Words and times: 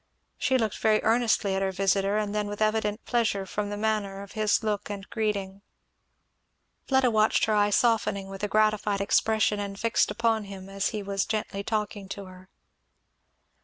She 0.39 0.57
looked 0.57 0.79
very 0.79 0.99
earnestly 1.03 1.53
at 1.53 1.61
her 1.61 1.71
visiter 1.71 2.17
and 2.17 2.33
then 2.33 2.47
with 2.47 2.59
evident 2.59 3.05
pleasure 3.05 3.45
from 3.45 3.69
the 3.69 3.77
manner 3.77 4.23
of 4.23 4.31
his 4.31 4.63
look 4.63 4.89
and 4.89 5.07
greeting. 5.11 5.61
Fleda 6.87 7.11
watched 7.11 7.45
her 7.45 7.53
eye 7.53 7.69
softening 7.69 8.27
with 8.27 8.43
a 8.43 8.47
gratified 8.47 8.99
expression 8.99 9.59
and 9.59 9.79
fixed 9.79 10.09
upon 10.09 10.45
him 10.45 10.69
as 10.69 10.87
he 10.89 11.03
was 11.03 11.27
gently 11.27 11.63
talking 11.63 12.09
to 12.09 12.25
her. 12.25 12.49